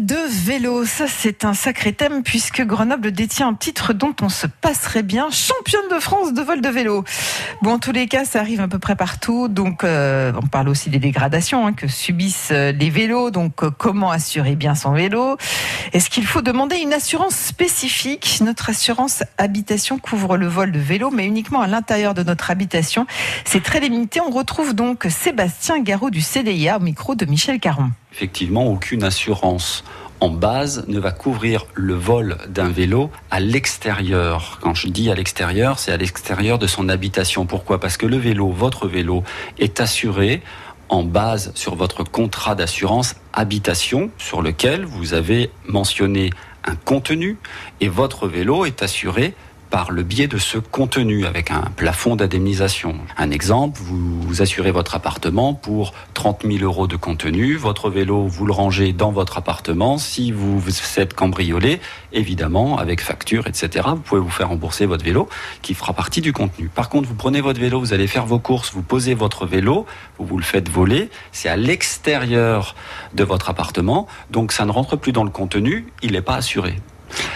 De 0.00 0.16
vélo, 0.46 0.86
ça 0.86 1.06
c'est 1.06 1.44
un 1.44 1.52
sacré 1.52 1.92
thème 1.92 2.22
puisque 2.22 2.62
Grenoble 2.64 3.12
détient 3.12 3.48
un 3.48 3.54
titre 3.54 3.92
dont 3.92 4.14
on 4.22 4.30
se 4.30 4.46
passerait 4.46 5.02
bien, 5.02 5.28
championne 5.30 5.88
de 5.90 6.00
France 6.00 6.32
de 6.32 6.40
vol 6.40 6.62
de 6.62 6.68
vélo. 6.68 7.04
Bon, 7.60 7.72
en 7.72 7.78
tous 7.78 7.92
les 7.92 8.06
cas, 8.06 8.24
ça 8.24 8.40
arrive 8.40 8.60
à 8.60 8.68
peu 8.68 8.78
près 8.78 8.96
partout, 8.96 9.48
donc 9.48 9.84
euh, 9.84 10.32
on 10.42 10.46
parle 10.46 10.70
aussi 10.70 10.88
des 10.88 10.98
dégradations 10.98 11.66
hein, 11.66 11.74
que 11.74 11.88
subissent 11.88 12.50
euh, 12.52 12.72
les 12.72 12.88
vélos, 12.88 13.30
donc 13.30 13.62
euh, 13.62 13.70
comment 13.70 14.10
assurer 14.10 14.56
bien 14.56 14.74
son 14.74 14.92
vélo? 14.92 15.36
Est-ce 15.92 16.08
qu'il 16.08 16.26
faut 16.26 16.42
demander 16.42 16.76
une 16.76 16.94
assurance 16.94 17.34
spécifique? 17.34 18.40
Notre 18.40 18.70
assurance 18.70 19.22
habitation 19.36 19.98
couvre 19.98 20.38
le 20.38 20.46
vol 20.46 20.72
de 20.72 20.80
vélo, 20.80 21.10
mais 21.10 21.26
uniquement 21.26 21.60
à 21.60 21.66
l'intérieur 21.66 22.14
de 22.14 22.22
notre 22.22 22.50
habitation. 22.50 23.06
C'est 23.44 23.62
très 23.62 23.80
limité. 23.80 24.20
On 24.20 24.30
retrouve 24.30 24.74
donc 24.74 25.06
Sébastien 25.10 25.80
Garot 25.80 26.10
du 26.10 26.22
CDIA 26.22 26.78
au 26.78 26.80
micro 26.80 27.14
de 27.14 27.26
Michel 27.26 27.60
Caron 27.60 27.90
effectivement, 28.12 28.66
aucune 28.66 29.02
assurance 29.02 29.84
en 30.20 30.28
base 30.28 30.84
ne 30.86 31.00
va 31.00 31.10
couvrir 31.10 31.66
le 31.74 31.94
vol 31.94 32.38
d'un 32.48 32.68
vélo 32.68 33.10
à 33.30 33.40
l'extérieur. 33.40 34.58
Quand 34.62 34.74
je 34.74 34.86
dis 34.86 35.10
à 35.10 35.14
l'extérieur, 35.14 35.80
c'est 35.80 35.90
à 35.90 35.96
l'extérieur 35.96 36.60
de 36.60 36.68
son 36.68 36.88
habitation. 36.88 37.44
Pourquoi? 37.44 37.80
Parce 37.80 37.96
que 37.96 38.06
le 38.06 38.18
vélo, 38.18 38.50
votre 38.50 38.86
vélo, 38.86 39.24
est 39.58 39.80
assuré 39.80 40.42
en 40.88 41.02
base 41.02 41.50
sur 41.54 41.74
votre 41.74 42.04
contrat 42.04 42.54
d'assurance 42.54 43.16
habitation 43.32 44.10
sur 44.18 44.42
lequel 44.42 44.84
vous 44.84 45.14
avez 45.14 45.50
mentionné 45.66 46.30
un 46.64 46.76
contenu 46.76 47.38
et 47.80 47.88
votre 47.88 48.28
vélo 48.28 48.64
est 48.64 48.82
assuré 48.82 49.34
par 49.72 49.90
le 49.90 50.02
biais 50.02 50.28
de 50.28 50.36
ce 50.36 50.58
contenu 50.58 51.24
avec 51.24 51.50
un 51.50 51.62
plafond 51.74 52.14
d'indemnisation. 52.14 52.94
Un 53.16 53.30
exemple, 53.30 53.80
vous, 53.82 54.42
assurez 54.42 54.70
votre 54.70 54.94
appartement 54.94 55.54
pour 55.54 55.94
30 56.12 56.42
000 56.44 56.62
euros 56.62 56.86
de 56.86 56.96
contenu, 56.96 57.56
votre 57.56 57.88
vélo, 57.88 58.26
vous 58.26 58.44
le 58.44 58.52
rangez 58.52 58.92
dans 58.92 59.12
votre 59.12 59.38
appartement. 59.38 59.96
Si 59.96 60.30
vous 60.30 60.60
vous 60.60 60.72
êtes 60.98 61.14
cambriolé, 61.14 61.80
évidemment, 62.12 62.76
avec 62.76 63.00
facture, 63.00 63.46
etc., 63.46 63.88
vous 63.88 64.02
pouvez 64.02 64.20
vous 64.20 64.28
faire 64.28 64.50
rembourser 64.50 64.84
votre 64.84 65.06
vélo 65.06 65.26
qui 65.62 65.72
fera 65.72 65.94
partie 65.94 66.20
du 66.20 66.34
contenu. 66.34 66.68
Par 66.68 66.90
contre, 66.90 67.08
vous 67.08 67.14
prenez 67.14 67.40
votre 67.40 67.58
vélo, 67.58 67.80
vous 67.80 67.94
allez 67.94 68.06
faire 68.06 68.26
vos 68.26 68.38
courses, 68.38 68.74
vous 68.74 68.82
posez 68.82 69.14
votre 69.14 69.46
vélo, 69.46 69.86
vous 70.18 70.26
vous 70.26 70.36
le 70.36 70.44
faites 70.44 70.68
voler, 70.68 71.08
c'est 71.32 71.48
à 71.48 71.56
l'extérieur 71.56 72.74
de 73.14 73.24
votre 73.24 73.48
appartement, 73.48 74.06
donc 74.30 74.52
ça 74.52 74.66
ne 74.66 74.70
rentre 74.70 74.96
plus 74.96 75.12
dans 75.12 75.24
le 75.24 75.30
contenu, 75.30 75.86
il 76.02 76.12
n'est 76.12 76.20
pas 76.20 76.34
assuré. 76.34 76.76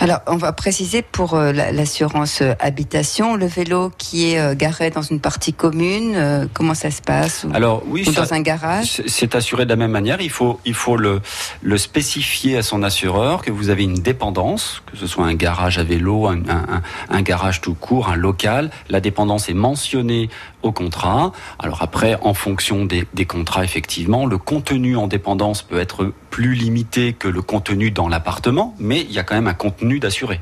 Alors, 0.01 0.21
on 0.27 0.37
va 0.37 0.53
préciser 0.53 1.01
pour 1.01 1.35
euh, 1.35 1.53
l'assurance 1.53 2.43
euh, 2.43 2.53
habitation, 2.61 3.35
le 3.35 3.47
vélo 3.47 3.91
qui 3.97 4.33
est 4.33 4.39
euh, 4.39 4.55
garé 4.55 4.91
dans 4.91 5.03
une 5.03 5.21
partie 5.21 5.55
commune, 5.55 6.49
comment 6.53 6.75
ça 6.75 6.91
se 6.91 7.01
passe 7.01 7.47
Alors 7.55 7.83
oui, 7.87 8.05
dans 8.05 8.33
un 8.35 8.41
garage? 8.41 9.03
C'est 9.07 9.35
assuré 9.35 9.65
de 9.65 9.71
la 9.71 9.77
même 9.77 9.91
manière. 9.91 10.21
Il 10.21 10.31
faut, 10.31 10.61
il 10.65 10.75
faut 10.75 10.97
le, 10.97 11.21
le 11.63 11.79
spécifier 11.79 12.59
à 12.59 12.63
son 12.63 12.83
assureur 12.83 13.43
que 13.43 13.51
vous 13.51 13.71
avez 13.71 13.85
une 13.85 13.95
dépendance, 13.95 14.83
que 14.91 14.97
ce 14.97 15.07
soit 15.07 15.25
un 15.25 15.35
garage 15.35 15.79
à 15.79 15.85
vélo, 15.85 16.27
un, 16.27 16.41
un, 16.49 16.83
un 17.09 17.23
garage 17.23 17.61
tout 17.61 17.75
court, 17.75 18.09
un 18.09 18.17
local. 18.17 18.71
La 18.91 19.01
dépendance 19.01 19.49
est 19.49 19.55
mentionnée 19.55 20.29
au 20.67 20.73
contrat. 20.73 21.33
Alors 21.59 21.83
après, 21.83 22.19
en 22.23 22.35
fonction 22.35 22.85
des, 22.85 23.07
des 23.15 23.25
contrats, 23.25 23.65
effectivement, 23.65 24.27
le 24.27 24.39
contenu 24.39 24.97
en 24.97 25.07
dépendance 25.07 25.63
peut 25.63 25.79
être 25.79 26.13
plus 26.31 26.55
limité 26.55 27.13
que 27.15 27.29
le 27.29 27.43
contenu 27.43 27.91
dans 27.91 28.09
l'appartement, 28.09 28.75
mais 28.79 29.01
il 29.01 29.13
y 29.13 29.19
a 29.19 29.23
quand 29.23 29.35
même 29.35 29.47
un 29.47 29.55
contenu 29.55 29.99
d'assuré. 29.99 30.41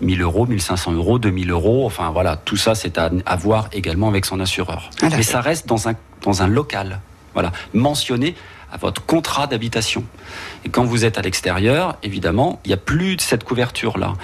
1000 0.00 0.20
euros, 0.22 0.46
1500 0.46 0.92
euros, 0.92 1.18
2000 1.18 1.50
euros, 1.50 1.86
enfin 1.86 2.10
voilà, 2.10 2.36
tout 2.36 2.56
ça 2.56 2.74
c'est 2.74 2.98
à, 2.98 3.10
voir 3.36 3.68
également 3.72 4.08
avec 4.08 4.24
son 4.24 4.40
assureur. 4.40 4.90
Ah, 5.02 5.08
mais 5.10 5.22
ça 5.22 5.40
reste 5.40 5.66
dans 5.66 5.88
un, 5.88 5.94
dans 6.22 6.42
un 6.42 6.46
local, 6.46 7.00
voilà, 7.34 7.52
mentionné 7.74 8.34
à 8.72 8.76
votre 8.76 9.04
contrat 9.04 9.46
d'habitation. 9.46 10.04
Et 10.64 10.68
quand 10.68 10.84
vous 10.84 11.04
êtes 11.04 11.18
à 11.18 11.22
l'extérieur, 11.22 11.96
évidemment, 12.02 12.60
il 12.64 12.68
n'y 12.68 12.74
a 12.74 12.78
plus 12.78 13.16
de 13.16 13.20
cette 13.20 13.44
couverture-là. 13.44 14.14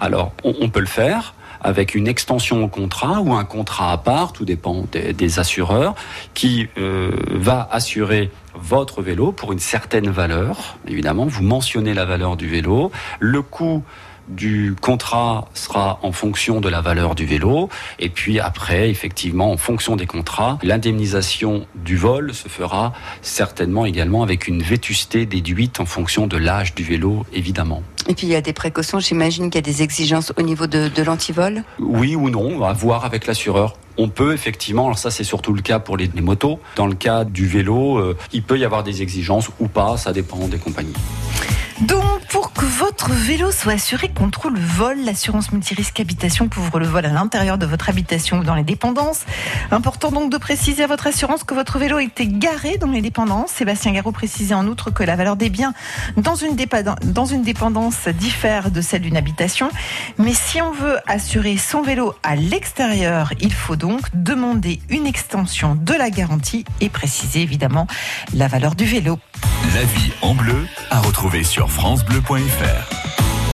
Alors, 0.00 0.32
on, 0.44 0.68
peut 0.68 0.80
le 0.80 0.86
faire 0.86 1.34
avec 1.64 1.94
une 1.94 2.06
extension 2.06 2.62
au 2.62 2.68
contrat 2.68 3.20
ou 3.20 3.32
un 3.32 3.44
contrat 3.44 3.90
à 3.90 3.98
part, 3.98 4.32
tout 4.32 4.44
dépend 4.44 4.84
des, 4.92 5.38
assureurs, 5.38 5.94
qui 6.34 6.68
euh, 6.78 7.10
va 7.30 7.68
assurer 7.72 8.30
votre 8.54 9.02
vélo 9.02 9.32
pour 9.32 9.52
une 9.52 9.58
certaine 9.58 10.10
valeur. 10.10 10.76
Évidemment, 10.86 11.24
vous 11.24 11.42
mentionnez 11.42 11.94
la 11.94 12.04
valeur 12.04 12.36
du 12.36 12.46
vélo. 12.46 12.92
Le 13.18 13.42
coût 13.42 13.82
du 14.28 14.74
contrat 14.80 15.48
sera 15.54 15.98
en 16.02 16.12
fonction 16.12 16.60
de 16.60 16.68
la 16.68 16.80
valeur 16.80 17.14
du 17.14 17.26
vélo. 17.26 17.68
Et 17.98 18.08
puis 18.08 18.40
après, 18.40 18.90
effectivement, 18.90 19.50
en 19.50 19.56
fonction 19.56 19.96
des 19.96 20.06
contrats, 20.06 20.58
l'indemnisation 20.62 21.66
du 21.74 21.96
vol 21.96 22.34
se 22.34 22.48
fera 22.48 22.92
certainement 23.22 23.86
également 23.86 24.22
avec 24.22 24.48
une 24.48 24.62
vétusté 24.62 25.26
déduite 25.26 25.80
en 25.80 25.86
fonction 25.86 26.26
de 26.26 26.36
l'âge 26.36 26.74
du 26.74 26.84
vélo, 26.84 27.26
évidemment. 27.32 27.82
Et 28.08 28.14
puis 28.14 28.26
il 28.26 28.30
y 28.30 28.36
a 28.36 28.42
des 28.42 28.52
précautions, 28.52 29.00
j'imagine 29.00 29.50
qu'il 29.50 29.56
y 29.56 29.58
a 29.58 29.72
des 29.72 29.82
exigences 29.82 30.32
au 30.36 30.42
niveau 30.42 30.66
de, 30.66 30.88
de 30.88 31.02
l'antivol? 31.02 31.64
Oui 31.78 32.14
ou 32.16 32.28
non, 32.28 32.62
à 32.64 32.72
voir 32.72 33.04
avec 33.04 33.26
l'assureur. 33.26 33.76
On 33.96 34.08
peut 34.08 34.34
effectivement, 34.34 34.86
alors 34.86 34.98
ça 34.98 35.10
c'est 35.10 35.24
surtout 35.24 35.52
le 35.52 35.62
cas 35.62 35.78
pour 35.78 35.96
les, 35.96 36.08
motos, 36.20 36.58
dans 36.76 36.86
le 36.86 36.94
cas 36.94 37.24
du 37.24 37.46
vélo, 37.46 37.98
euh, 37.98 38.16
il 38.32 38.42
peut 38.42 38.58
y 38.58 38.64
avoir 38.64 38.82
des 38.82 39.02
exigences 39.02 39.48
ou 39.60 39.68
pas, 39.68 39.96
ça 39.96 40.12
dépend 40.12 40.48
des 40.48 40.58
compagnies. 40.58 40.92
Donc, 41.80 42.24
pour 42.28 42.52
que 42.52 42.64
votre 42.64 43.10
vélo 43.10 43.50
soit 43.50 43.72
assuré 43.72 44.08
contre 44.08 44.48
le 44.48 44.60
vol, 44.60 44.96
l'assurance 45.04 45.50
multirisque 45.50 45.98
habitation 45.98 46.48
couvre 46.48 46.78
le 46.78 46.86
vol 46.86 47.04
à 47.04 47.08
l'intérieur 47.08 47.58
de 47.58 47.66
votre 47.66 47.88
habitation 47.88 48.38
ou 48.38 48.44
dans 48.44 48.54
les 48.54 48.62
dépendances. 48.62 49.24
Important 49.72 50.12
donc 50.12 50.30
de 50.30 50.38
préciser 50.38 50.84
à 50.84 50.86
votre 50.86 51.08
assurance 51.08 51.42
que 51.42 51.52
votre 51.52 51.80
vélo 51.80 51.98
était 51.98 52.28
garé 52.28 52.78
dans 52.78 52.90
les 52.90 53.02
dépendances. 53.02 53.50
Sébastien 53.50 53.92
Garot 53.92 54.12
précisait 54.12 54.54
en 54.54 54.68
outre 54.68 54.92
que 54.92 55.02
la 55.02 55.16
valeur 55.16 55.34
des 55.34 55.50
biens 55.50 55.74
dans 56.16 56.36
une, 56.36 56.56
dans 57.02 57.26
une 57.26 57.42
dépendance 57.42 58.06
diffère 58.06 58.70
de 58.70 58.80
celle 58.80 59.02
d'une 59.02 59.16
habitation. 59.16 59.68
Mais 60.18 60.32
si 60.32 60.62
on 60.62 60.70
veut 60.70 60.98
assurer 61.08 61.56
son 61.56 61.82
vélo 61.82 62.14
à 62.22 62.36
l'extérieur, 62.36 63.32
il 63.40 63.52
faut 63.52 63.76
donc 63.76 64.00
demander 64.14 64.80
une 64.90 65.06
extension 65.06 65.74
de 65.74 65.92
la 65.92 66.10
garantie 66.10 66.64
et 66.80 66.88
préciser 66.88 67.42
évidemment 67.42 67.88
la 68.32 68.46
valeur 68.46 68.76
du 68.76 68.84
vélo. 68.84 69.18
La 69.74 69.82
vie 69.82 70.12
en 70.22 70.36
bleu 70.36 70.68
à 70.88 71.00
retrouver 71.00 71.42
sur 71.42 71.68
francebleu.fr. 71.68 73.03